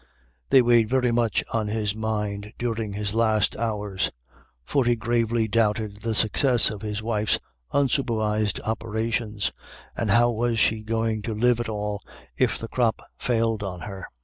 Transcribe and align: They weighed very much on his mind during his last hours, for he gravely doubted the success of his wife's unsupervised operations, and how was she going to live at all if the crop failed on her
They 0.49 0.63
weighed 0.63 0.89
very 0.89 1.11
much 1.11 1.43
on 1.53 1.67
his 1.67 1.95
mind 1.95 2.53
during 2.57 2.93
his 2.93 3.13
last 3.13 3.55
hours, 3.55 4.09
for 4.65 4.83
he 4.83 4.95
gravely 4.95 5.47
doubted 5.47 5.97
the 6.01 6.15
success 6.15 6.71
of 6.71 6.81
his 6.81 7.03
wife's 7.03 7.37
unsupervised 7.71 8.59
operations, 8.61 9.51
and 9.95 10.09
how 10.09 10.31
was 10.31 10.57
she 10.57 10.81
going 10.81 11.21
to 11.21 11.35
live 11.35 11.59
at 11.59 11.69
all 11.69 12.01
if 12.35 12.57
the 12.57 12.67
crop 12.67 13.03
failed 13.19 13.61
on 13.61 13.81
her 13.81 14.07